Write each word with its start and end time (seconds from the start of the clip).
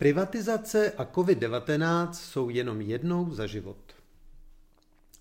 Privatizace 0.00 0.92
a 0.92 1.04
COVID-19 1.04 2.12
jsou 2.12 2.48
jenom 2.48 2.80
jednou 2.80 3.30
za 3.30 3.46
život. 3.46 3.92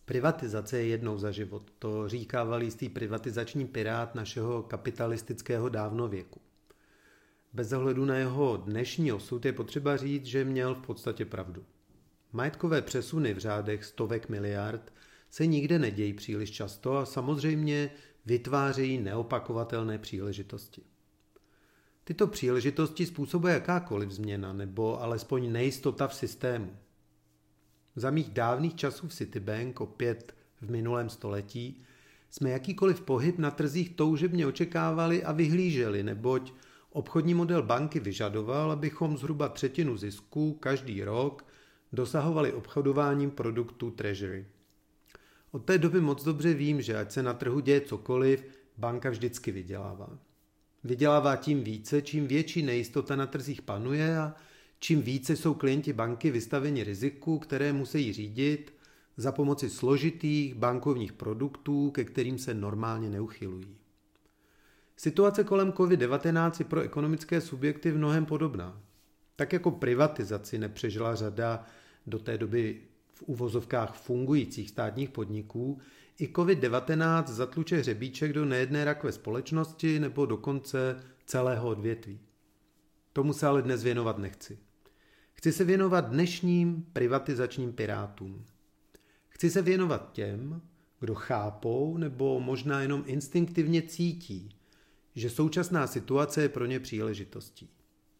Privatizace 0.06 0.78
je 0.78 0.88
jednou 0.88 1.18
za 1.18 1.32
život, 1.32 1.64
to 1.80 2.10
říkával 2.10 2.64
jistý 2.64 2.90
privatizační 2.90 3.68
pirát 3.68 4.16
našeho 4.16 4.64
kapitalistického 4.64 5.70
dávnověku. 5.70 6.42
Bez 7.54 7.72
ohledu 7.72 8.06
na 8.06 8.16
jeho 8.16 8.58
dnešní 8.58 9.12
osud 9.12 9.46
je 9.46 9.54
potřeba 9.54 9.98
říct, 9.98 10.26
že 10.26 10.46
měl 10.46 10.76
v 10.76 10.82
podstatě 10.82 11.26
pravdu. 11.26 11.66
Majetkové 12.32 12.82
přesuny 12.82 13.34
v 13.34 13.38
řádech 13.38 13.86
stovek 13.86 14.30
miliard 14.30 14.94
se 15.30 15.46
nikde 15.46 15.80
nedějí 15.80 16.14
příliš 16.14 16.52
často 16.52 16.98
a 16.98 17.06
samozřejmě 17.06 17.92
vytvářejí 18.26 18.98
neopakovatelné 18.98 19.98
příležitosti. 19.98 20.82
Tyto 22.10 22.28
příležitosti 22.28 23.06
způsobuje 23.06 23.54
jakákoliv 23.54 24.12
změna 24.12 24.54
nebo 24.54 25.02
alespoň 25.02 25.52
nejistota 25.52 26.08
v 26.08 26.16
systému. 26.16 26.78
Za 27.96 28.12
mých 28.12 28.30
dávných 28.30 28.76
časů 28.76 29.08
v 29.08 29.14
Citibank, 29.14 29.82
opět 29.82 30.36
v 30.62 30.70
minulém 30.72 31.10
století, 31.10 31.84
jsme 32.30 32.50
jakýkoliv 32.50 33.02
pohyb 33.02 33.38
na 33.38 33.52
trzích 33.52 33.96
toužebně 33.96 34.48
očekávali 34.48 35.24
a 35.24 35.32
vyhlíželi, 35.32 36.04
neboť 36.04 36.54
obchodní 36.92 37.34
model 37.34 37.64
banky 37.64 38.00
vyžadoval, 38.00 38.72
abychom 38.72 39.18
zhruba 39.18 39.50
třetinu 39.50 39.98
zisku 39.98 40.54
každý 40.54 41.04
rok 41.04 41.46
dosahovali 41.94 42.54
obchodováním 42.54 43.32
produktů 43.32 43.92
Treasury. 43.92 44.46
Od 45.52 45.66
té 45.66 45.78
doby 45.78 46.02
moc 46.02 46.24
dobře 46.24 46.54
vím, 46.54 46.82
že 46.82 46.98
ať 46.98 47.12
se 47.12 47.24
na 47.24 47.34
trhu 47.34 47.60
děje 47.60 47.82
cokoliv, 47.82 48.46
banka 48.78 49.10
vždycky 49.10 49.52
vydělává. 49.52 50.29
Vydělává 50.84 51.36
tím 51.36 51.64
více, 51.64 52.02
čím 52.02 52.28
větší 52.28 52.64
nejistota 52.64 53.16
na 53.16 53.28
trzích 53.28 53.62
panuje 53.62 54.18
a 54.18 54.36
čím 54.80 55.02
více 55.02 55.36
jsou 55.36 55.54
klienti 55.54 55.94
banky 55.94 56.32
vystaveni 56.32 56.84
riziku, 56.84 57.40
které 57.40 57.74
musí 57.74 58.14
řídit 58.14 58.74
za 59.18 59.32
pomoci 59.32 59.70
složitých 59.70 60.56
bankovních 60.56 61.14
produktů, 61.14 61.92
ke 61.92 62.04
kterým 62.04 62.38
se 62.38 62.54
normálně 62.54 63.10
neuchylují. 63.10 63.76
Situace 64.98 65.44
kolem 65.44 65.72
COVID-19 65.72 66.52
je 66.60 66.66
pro 66.66 66.82
ekonomické 66.82 67.42
subjekty 67.42 67.92
v 67.92 67.98
mnohem 67.98 68.26
podobná. 68.26 68.82
Tak 69.36 69.54
jako 69.54 69.72
privatizaci 69.72 70.58
nepřežila 70.58 71.16
řada 71.16 71.66
do 72.08 72.20
té 72.20 72.38
doby 72.38 72.82
v 73.14 73.24
uvozovkách 73.24 73.94
fungujících 73.94 74.70
státních 74.70 75.10
podniků, 75.10 75.80
i 76.20 76.28
COVID-19 76.28 77.28
zatluče 77.28 77.78
hřebíček 77.78 78.34
do 78.34 78.46
nejedné 78.46 78.86
rakve 78.86 79.12
společnosti 79.12 80.00
nebo 80.00 80.26
dokonce 80.26 81.04
celého 81.26 81.68
odvětví. 81.68 82.20
Tomu 83.14 83.34
se 83.34 83.48
ale 83.48 83.62
dnes 83.62 83.84
věnovat 83.84 84.18
nechci. 84.18 84.60
Chci 85.34 85.52
se 85.52 85.64
věnovat 85.64 86.10
dnešním 86.10 86.86
privatizačním 86.94 87.74
pirátům. 87.74 88.46
Chci 89.30 89.50
se 89.50 89.62
věnovat 89.62 90.10
těm, 90.12 90.62
kdo 91.00 91.16
chápou 91.16 91.98
nebo 91.98 92.40
možná 92.40 92.82
jenom 92.82 93.04
instinktivně 93.06 93.82
cítí, 93.82 94.50
že 95.16 95.30
současná 95.30 95.88
situace 95.88 96.42
je 96.42 96.50
pro 96.50 96.66
ně 96.66 96.80
příležitostí. 96.80 97.70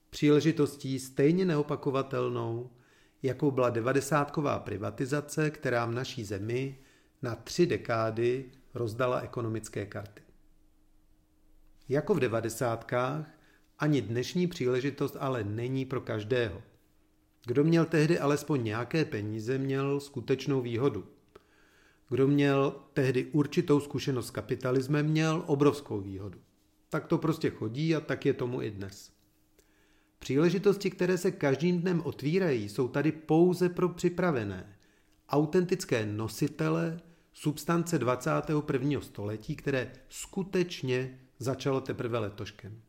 Příležitostí 0.10 1.00
stejně 1.00 1.46
neopakovatelnou, 1.46 2.70
jakou 3.24 3.52
byla 3.52 3.70
devadesátková 3.70 4.60
privatizace, 4.60 5.50
která 5.50 5.86
v 5.86 5.92
naší 5.92 6.24
zemi 6.24 6.80
na 7.22 7.36
tři 7.36 7.66
dekády 7.66 8.46
rozdala 8.74 9.20
ekonomické 9.20 9.86
karty. 9.86 10.22
Jako 11.90 12.14
v 12.14 12.20
devadesátkách, 12.20 13.32
ani 13.80 14.02
dnešní 14.02 14.48
příležitost 14.48 15.18
ale 15.20 15.44
není 15.44 15.86
pro 15.86 16.02
každého. 16.02 16.62
Kdo 17.46 17.64
měl 17.64 17.86
tehdy 17.86 18.20
alespoň 18.20 18.64
nějaké 18.64 19.06
peníze, 19.06 19.58
měl 19.58 20.00
skutečnou 20.00 20.62
výhodu. 20.62 21.08
Kdo 22.10 22.28
měl 22.28 22.76
tehdy 22.94 23.26
určitou 23.26 23.80
zkušenost 23.80 24.28
s 24.28 24.32
kapitalismem, 24.32 25.06
měl 25.06 25.44
obrovskou 25.48 26.02
výhodu. 26.02 26.40
Tak 26.90 27.06
to 27.08 27.18
prostě 27.18 27.50
chodí 27.50 27.96
a 27.96 28.00
tak 28.00 28.26
je 28.26 28.34
tomu 28.34 28.62
i 28.62 28.72
dnes. 28.72 29.12
Příležitosti, 30.20 30.90
které 30.90 31.18
se 31.18 31.32
každým 31.32 31.82
dnem 31.82 32.02
otvírají, 32.06 32.70
jsou 32.70 32.88
tady 32.88 33.12
pouze 33.12 33.70
pro 33.70 33.90
připravené, 33.90 34.78
autentické 35.30 36.06
nositele 36.06 37.00
substance 37.42 38.00
21. 38.00 39.02
století, 39.02 39.56
které 39.56 39.92
skutečně 40.10 41.20
začalo 41.40 41.82
teprve 41.82 42.20
letoškem. 42.20 42.82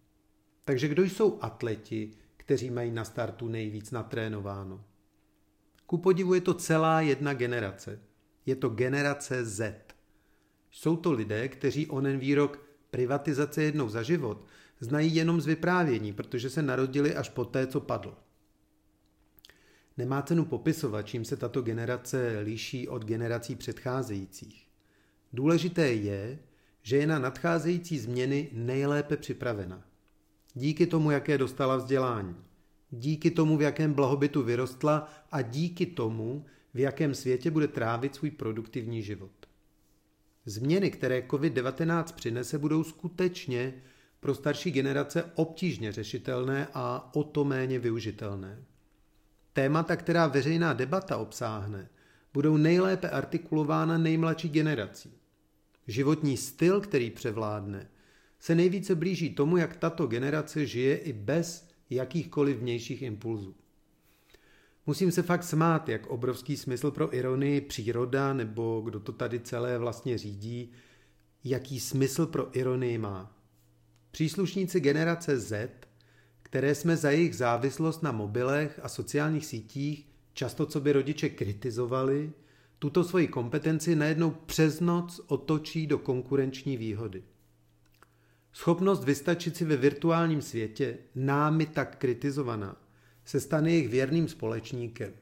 Takže 0.64 0.88
kdo 0.88 1.02
jsou 1.02 1.38
atleti, 1.40 2.10
kteří 2.36 2.70
mají 2.70 2.90
na 2.90 3.04
startu 3.04 3.48
nejvíc 3.48 3.90
natrénováno? 3.90 4.84
Ku 5.86 5.98
podivu 5.98 6.34
je 6.34 6.40
to 6.40 6.54
celá 6.54 7.00
jedna 7.00 7.34
generace. 7.34 8.00
Je 8.46 8.56
to 8.56 8.68
generace 8.68 9.44
Z. 9.44 9.74
Jsou 10.70 10.96
to 10.96 11.12
lidé, 11.12 11.48
kteří 11.48 11.86
onen 11.86 12.18
výrok 12.18 12.62
privatizace 12.90 13.62
jednou 13.62 13.88
za 13.88 14.02
život 14.02 14.46
znají 14.80 15.14
jenom 15.14 15.40
z 15.40 15.46
vyprávění, 15.46 16.12
protože 16.12 16.50
se 16.50 16.62
narodili 16.62 17.16
až 17.16 17.28
po 17.28 17.44
té, 17.44 17.66
co 17.66 17.80
padl. 17.80 18.16
Nemá 20.00 20.22
cenu 20.22 20.44
popisovat, 20.44 21.02
čím 21.02 21.24
se 21.24 21.36
tato 21.36 21.62
generace 21.62 22.40
liší 22.42 22.88
od 22.88 23.04
generací 23.04 23.56
předcházejících. 23.56 24.66
Důležité 25.32 25.92
je, 25.92 26.38
že 26.82 26.96
je 26.96 27.06
na 27.06 27.18
nadcházející 27.18 27.98
změny 27.98 28.48
nejlépe 28.52 29.16
připravena. 29.16 29.82
Díky 30.54 30.86
tomu, 30.86 31.10
jaké 31.10 31.38
dostala 31.38 31.76
vzdělání, 31.76 32.36
díky 32.90 33.30
tomu, 33.30 33.56
v 33.56 33.62
jakém 33.62 33.92
blahobytu 33.94 34.42
vyrostla 34.42 35.08
a 35.30 35.42
díky 35.42 35.86
tomu, 35.86 36.44
v 36.74 36.78
jakém 36.78 37.14
světě 37.14 37.50
bude 37.50 37.68
trávit 37.68 38.14
svůj 38.14 38.30
produktivní 38.30 39.02
život. 39.02 39.46
Změny, 40.44 40.90
které 40.90 41.20
COVID-19 41.20 42.04
přinese, 42.14 42.58
budou 42.58 42.84
skutečně 42.84 43.74
pro 44.20 44.34
starší 44.34 44.70
generace 44.70 45.24
obtížně 45.34 45.92
řešitelné 45.92 46.68
a 46.74 47.10
o 47.14 47.24
to 47.24 47.44
méně 47.44 47.78
využitelné. 47.78 48.64
Témata, 49.52 49.96
která 49.96 50.26
veřejná 50.26 50.72
debata 50.72 51.16
obsáhne, 51.16 51.88
budou 52.32 52.56
nejlépe 52.56 53.10
artikulována 53.10 53.98
nejmladší 53.98 54.48
generací. 54.48 55.12
Životní 55.86 56.36
styl, 56.36 56.80
který 56.80 57.10
převládne, 57.10 57.88
se 58.40 58.54
nejvíce 58.54 58.94
blíží 58.94 59.34
tomu, 59.34 59.56
jak 59.56 59.76
tato 59.76 60.06
generace 60.06 60.66
žije 60.66 60.96
i 60.96 61.12
bez 61.12 61.68
jakýchkoliv 61.90 62.56
vnějších 62.56 63.02
impulzů. 63.02 63.56
Musím 64.86 65.12
se 65.12 65.22
fakt 65.22 65.44
smát, 65.44 65.88
jak 65.88 66.06
obrovský 66.06 66.56
smysl 66.56 66.90
pro 66.90 67.16
ironii 67.16 67.60
příroda, 67.60 68.32
nebo 68.32 68.80
kdo 68.84 69.00
to 69.00 69.12
tady 69.12 69.40
celé 69.40 69.78
vlastně 69.78 70.18
řídí, 70.18 70.72
jaký 71.44 71.80
smysl 71.80 72.26
pro 72.26 72.58
ironii 72.58 72.98
má. 72.98 73.36
Příslušníci 74.10 74.80
generace 74.80 75.40
Z 75.40 75.70
které 76.50 76.74
jsme 76.74 76.96
za 76.96 77.10
jejich 77.10 77.36
závislost 77.36 78.02
na 78.02 78.12
mobilech 78.12 78.80
a 78.82 78.88
sociálních 78.88 79.46
sítích 79.46 80.08
často 80.32 80.66
co 80.66 80.80
by 80.80 80.92
rodiče 80.92 81.28
kritizovali, 81.28 82.32
tuto 82.78 83.04
svoji 83.04 83.28
kompetenci 83.28 83.96
najednou 83.96 84.30
přes 84.30 84.80
noc 84.80 85.20
otočí 85.26 85.86
do 85.86 85.98
konkurenční 85.98 86.76
výhody. 86.76 87.22
Schopnost 88.52 89.04
vystačit 89.04 89.56
si 89.56 89.64
ve 89.64 89.76
virtuálním 89.76 90.42
světě, 90.42 90.98
námi 91.14 91.66
tak 91.66 91.96
kritizovaná, 91.96 92.76
se 93.24 93.40
stane 93.40 93.70
jejich 93.70 93.88
věrným 93.88 94.28
společníkem. 94.28 95.12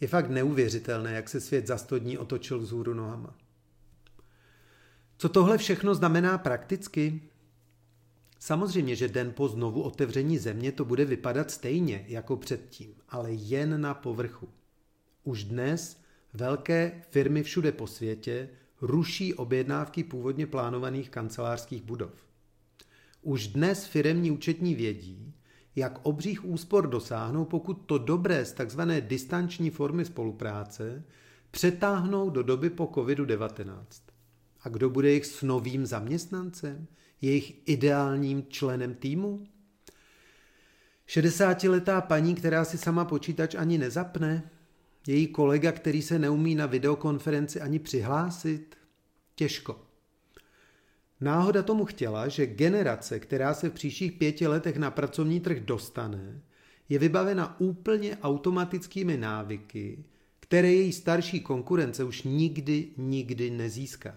Je 0.00 0.08
fakt 0.08 0.30
neuvěřitelné, 0.30 1.12
jak 1.12 1.28
se 1.28 1.40
svět 1.40 1.66
za 1.66 1.78
sto 1.78 1.98
dní 1.98 2.18
otočil 2.18 2.58
vzhůru 2.58 2.94
nohama. 2.94 3.36
Co 5.18 5.28
tohle 5.28 5.58
všechno 5.58 5.94
znamená 5.94 6.38
prakticky? 6.38 7.22
Samozřejmě, 8.44 8.96
že 8.96 9.08
den 9.08 9.32
po 9.32 9.48
znovu 9.48 9.82
otevření 9.82 10.38
země 10.38 10.72
to 10.72 10.84
bude 10.84 11.04
vypadat 11.04 11.50
stejně 11.50 12.04
jako 12.08 12.36
předtím, 12.36 12.94
ale 13.08 13.32
jen 13.32 13.80
na 13.80 13.94
povrchu. 13.94 14.48
Už 15.22 15.44
dnes 15.44 16.00
velké 16.32 17.02
firmy 17.10 17.42
všude 17.42 17.72
po 17.72 17.86
světě 17.86 18.48
ruší 18.80 19.34
objednávky 19.34 20.04
původně 20.04 20.46
plánovaných 20.46 21.10
kancelářských 21.10 21.82
budov. 21.82 22.12
Už 23.22 23.46
dnes 23.46 23.86
firemní 23.86 24.30
účetní 24.30 24.74
vědí, 24.74 25.34
jak 25.76 25.98
obřích 26.02 26.44
úspor 26.44 26.86
dosáhnou, 26.86 27.44
pokud 27.44 27.74
to 27.74 27.98
dobré 27.98 28.44
z 28.44 28.52
tzv. 28.52 28.80
distanční 29.00 29.70
formy 29.70 30.04
spolupráce 30.04 31.04
přetáhnou 31.50 32.30
do 32.30 32.42
doby 32.42 32.70
po 32.70 32.84
COVID-19. 32.84 33.84
A 34.60 34.68
kdo 34.68 34.90
bude 34.90 35.08
jejich 35.08 35.26
s 35.26 35.42
novým 35.42 35.86
zaměstnancem? 35.86 36.86
Jejich 37.24 37.68
ideálním 37.68 38.46
členem 38.48 38.94
týmu? 38.94 39.46
60-letá 41.08 42.00
paní, 42.00 42.34
která 42.34 42.64
si 42.64 42.78
sama 42.78 43.04
počítač 43.04 43.54
ani 43.54 43.78
nezapne? 43.78 44.50
Její 45.06 45.26
kolega, 45.26 45.72
který 45.72 46.02
se 46.02 46.18
neumí 46.18 46.54
na 46.54 46.66
videokonferenci 46.66 47.60
ani 47.60 47.78
přihlásit? 47.78 48.76
Těžko. 49.34 49.80
Náhoda 51.20 51.62
tomu 51.62 51.84
chtěla, 51.84 52.28
že 52.28 52.46
generace, 52.46 53.20
která 53.20 53.54
se 53.54 53.68
v 53.70 53.72
příštích 53.72 54.12
pěti 54.12 54.46
letech 54.46 54.76
na 54.76 54.90
pracovní 54.90 55.40
trh 55.40 55.60
dostane, 55.60 56.40
je 56.88 56.98
vybavena 56.98 57.60
úplně 57.60 58.16
automatickými 58.22 59.16
návyky, 59.16 60.04
které 60.40 60.72
její 60.72 60.92
starší 60.92 61.40
konkurence 61.40 62.04
už 62.04 62.22
nikdy, 62.22 62.88
nikdy 62.96 63.50
nezíská. 63.50 64.14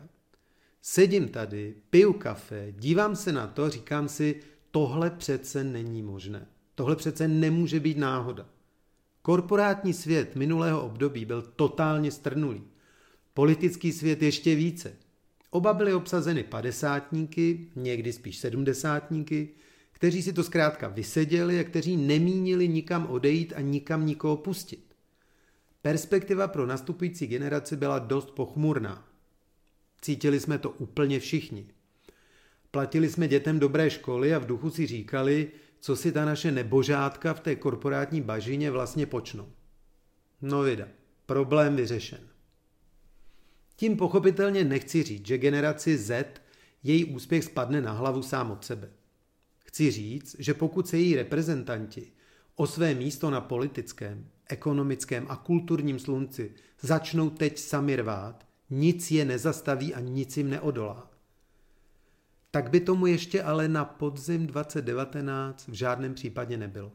Sedím 0.89 1.27
tady, 1.27 1.75
piju 1.89 2.13
kafe, 2.13 2.73
dívám 2.77 3.15
se 3.15 3.31
na 3.31 3.47
to, 3.47 3.69
říkám 3.69 4.09
si, 4.09 4.35
tohle 4.71 5.09
přece 5.09 5.63
není 5.63 6.01
možné. 6.01 6.47
Tohle 6.75 6.95
přece 6.95 7.27
nemůže 7.27 7.79
být 7.79 7.97
náhoda. 7.97 8.49
Korporátní 9.21 9.93
svět 9.93 10.35
minulého 10.35 10.85
období 10.85 11.25
byl 11.25 11.41
totálně 11.41 12.11
strnulý. 12.11 12.63
Politický 13.33 13.91
svět 13.91 14.21
ještě 14.21 14.55
více. 14.55 14.93
Oba 15.49 15.73
byly 15.73 15.93
obsazeny 15.93 16.43
padesátníky, 16.43 17.67
někdy 17.75 18.13
spíš 18.13 18.37
sedmdesátníky, 18.37 19.49
kteří 19.91 20.23
si 20.23 20.33
to 20.33 20.43
zkrátka 20.43 20.87
vyseděli 20.87 21.59
a 21.59 21.63
kteří 21.63 21.97
nemínili 21.97 22.67
nikam 22.67 23.07
odejít 23.09 23.53
a 23.55 23.61
nikam 23.61 24.05
nikoho 24.05 24.37
pustit. 24.37 24.95
Perspektiva 25.81 26.47
pro 26.47 26.65
nastupující 26.65 27.27
generaci 27.27 27.75
byla 27.75 27.99
dost 27.99 28.31
pochmurná. 28.31 29.16
Cítili 30.07 30.39
jsme 30.39 30.57
to 30.57 30.69
úplně 30.69 31.19
všichni. 31.19 31.67
Platili 32.71 33.09
jsme 33.09 33.27
dětem 33.27 33.59
dobré 33.59 33.89
školy 33.89 34.33
a 34.33 34.39
v 34.39 34.45
duchu 34.45 34.69
si 34.69 34.87
říkali, 34.87 35.51
co 35.79 35.95
si 35.95 36.11
ta 36.11 36.25
naše 36.25 36.51
nebožátka 36.51 37.33
v 37.33 37.39
té 37.39 37.55
korporátní 37.55 38.21
bažině 38.21 38.71
vlastně 38.71 39.05
počnou. 39.05 39.51
No 40.41 40.63
vida, 40.63 40.87
problém 41.25 41.75
vyřešen. 41.75 42.19
Tím 43.75 43.97
pochopitelně 43.97 44.63
nechci 44.63 45.03
říct, 45.03 45.27
že 45.27 45.37
generaci 45.37 45.97
Z 45.97 46.41
její 46.83 47.05
úspěch 47.05 47.43
spadne 47.43 47.81
na 47.81 47.91
hlavu 47.91 48.23
sám 48.23 48.51
od 48.51 48.65
sebe. 48.65 48.89
Chci 49.59 49.91
říct, 49.91 50.35
že 50.39 50.53
pokud 50.53 50.87
se 50.87 50.97
její 50.97 51.15
reprezentanti 51.15 52.11
o 52.55 52.67
své 52.67 52.93
místo 52.93 53.29
na 53.29 53.41
politickém, 53.41 54.29
ekonomickém 54.49 55.25
a 55.29 55.35
kulturním 55.35 55.99
slunci 55.99 56.51
začnou 56.81 57.29
teď 57.29 57.57
sami 57.57 57.95
rvát, 57.95 58.46
nic 58.69 59.11
je 59.11 59.25
nezastaví 59.25 59.93
a 59.93 59.99
nic 59.99 60.37
jim 60.37 60.49
neodolá. 60.49 61.11
Tak 62.51 62.69
by 62.69 62.79
tomu 62.79 63.05
ještě 63.05 63.43
ale 63.43 63.67
na 63.67 63.85
podzim 63.85 64.47
2019 64.47 65.67
v 65.67 65.73
žádném 65.73 66.13
případě 66.13 66.57
nebylo. 66.57 66.91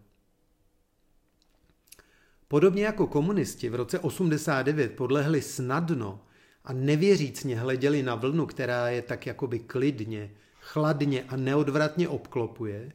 Podobně 2.48 2.84
jako 2.84 3.06
komunisti 3.06 3.69
v 3.69 3.74
roce 3.74 3.98
89 3.98 4.92
podlehli 4.92 5.42
snadno 5.42 6.20
a 6.64 6.72
nevěřícně 6.72 7.58
hleděli 7.58 8.02
na 8.02 8.14
vlnu, 8.14 8.46
která 8.46 8.88
je 8.88 9.02
tak 9.02 9.26
jakoby 9.26 9.58
klidně, 9.58 10.30
chladně 10.60 11.22
a 11.22 11.36
neodvratně 11.36 12.08
obklopuje, 12.08 12.92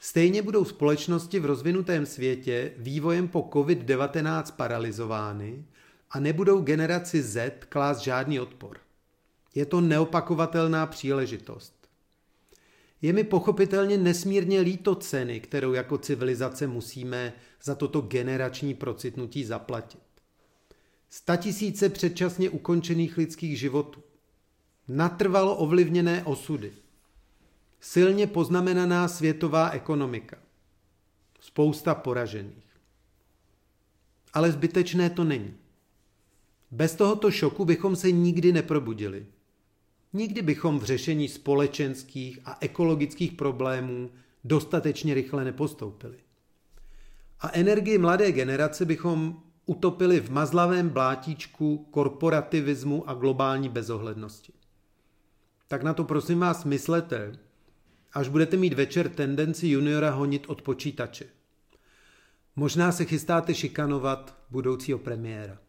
stejně 0.00 0.42
budou 0.42 0.64
společnosti 0.64 1.40
v 1.40 1.44
rozvinutém 1.44 2.06
světě 2.06 2.72
vývojem 2.76 3.28
po 3.28 3.42
COVID-19 3.42 4.52
paralizovány 4.56 5.64
a 6.14 6.20
nebudou 6.20 6.60
generaci 6.60 7.22
Z 7.22 7.52
klást 7.68 7.98
žádný 7.98 8.40
odpor. 8.40 8.78
Je 9.54 9.66
to 9.66 9.80
neopakovatelná 9.80 10.86
příležitost. 10.86 11.88
Je 13.02 13.12
mi 13.12 13.24
pochopitelně 13.24 13.98
nesmírně 13.98 14.60
líto 14.60 14.94
ceny, 14.94 15.40
kterou 15.40 15.72
jako 15.72 15.98
civilizace 15.98 16.66
musíme 16.66 17.32
za 17.62 17.74
toto 17.74 18.00
generační 18.00 18.74
procitnutí 18.74 19.44
zaplatit. 19.44 20.02
Statisíce 21.10 21.88
předčasně 21.88 22.50
ukončených 22.50 23.16
lidských 23.16 23.58
životů, 23.58 24.02
natrvalo 24.88 25.56
ovlivněné 25.56 26.24
osudy, 26.24 26.72
silně 27.80 28.26
poznamenaná 28.26 29.08
světová 29.08 29.70
ekonomika, 29.70 30.36
spousta 31.40 31.94
poražených. 31.94 32.64
Ale 34.32 34.52
zbytečné 34.52 35.10
to 35.10 35.24
není. 35.24 35.63
Bez 36.74 36.94
tohoto 36.94 37.30
šoku 37.30 37.64
bychom 37.64 37.96
se 37.96 38.10
nikdy 38.10 38.52
neprobudili. 38.52 39.26
Nikdy 40.12 40.42
bychom 40.42 40.78
v 40.78 40.84
řešení 40.84 41.28
společenských 41.28 42.38
a 42.44 42.58
ekologických 42.60 43.32
problémů 43.32 44.10
dostatečně 44.44 45.14
rychle 45.14 45.44
nepostoupili. 45.44 46.16
A 47.40 47.50
energii 47.52 47.98
mladé 47.98 48.32
generace 48.32 48.84
bychom 48.84 49.42
utopili 49.66 50.20
v 50.20 50.30
mazlavém 50.30 50.88
blátíčku 50.88 51.88
korporativismu 51.90 53.08
a 53.08 53.14
globální 53.14 53.68
bezohlednosti. 53.68 54.52
Tak 55.68 55.82
na 55.82 55.94
to 55.94 56.04
prosím 56.04 56.38
vás 56.38 56.64
myslete, 56.64 57.38
až 58.12 58.28
budete 58.28 58.56
mít 58.56 58.72
večer 58.72 59.08
tendenci 59.08 59.68
juniora 59.68 60.10
honit 60.10 60.46
od 60.46 60.62
počítače. 60.62 61.24
Možná 62.56 62.92
se 62.92 63.04
chystáte 63.04 63.54
šikanovat 63.54 64.38
budoucího 64.50 64.98
premiéra. 64.98 65.63